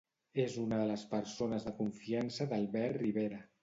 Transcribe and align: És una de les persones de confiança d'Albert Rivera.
És 0.43 0.55
una 0.63 0.79
de 0.79 0.87
les 0.93 1.03
persones 1.13 1.69
de 1.69 1.77
confiança 1.85 2.53
d'Albert 2.53 3.03
Rivera. 3.09 3.45